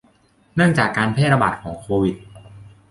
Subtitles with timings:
[0.55, 2.15] เนื่องจากการแพร่ระบาดของโควิด